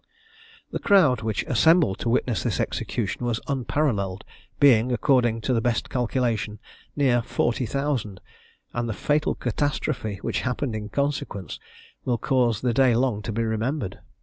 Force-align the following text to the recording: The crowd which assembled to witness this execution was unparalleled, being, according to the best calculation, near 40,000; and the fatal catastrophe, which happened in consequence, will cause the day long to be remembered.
The 0.71 0.79
crowd 0.79 1.21
which 1.21 1.43
assembled 1.45 1.99
to 1.99 2.09
witness 2.09 2.41
this 2.41 2.59
execution 2.59 3.23
was 3.23 3.39
unparalleled, 3.47 4.23
being, 4.59 4.91
according 4.91 5.41
to 5.41 5.53
the 5.53 5.61
best 5.61 5.91
calculation, 5.91 6.57
near 6.95 7.21
40,000; 7.21 8.19
and 8.73 8.89
the 8.89 8.93
fatal 8.93 9.35
catastrophe, 9.35 10.15
which 10.23 10.41
happened 10.41 10.75
in 10.75 10.89
consequence, 10.89 11.59
will 12.03 12.17
cause 12.17 12.61
the 12.61 12.73
day 12.73 12.95
long 12.95 13.21
to 13.21 13.31
be 13.31 13.43
remembered. 13.43 13.99